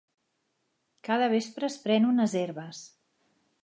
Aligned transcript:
Cada 1.09 1.29
vespre 1.35 1.71
es 1.73 1.79
pren 1.87 2.11
unes 2.15 2.37
herbes. 2.43 2.85